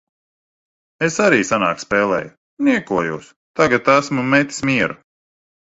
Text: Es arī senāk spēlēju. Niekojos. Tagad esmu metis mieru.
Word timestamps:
Es 1.07 1.17
arī 1.25 1.41
senāk 1.49 1.83
spēlēju. 1.83 2.33
Niekojos. 2.69 3.31
Tagad 3.61 3.95
esmu 3.99 4.29
metis 4.35 4.69
mieru. 4.73 5.01